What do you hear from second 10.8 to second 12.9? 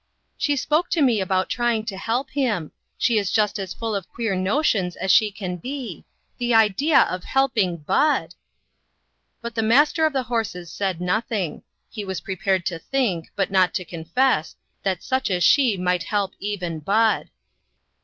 noth~ ing. He was prepared to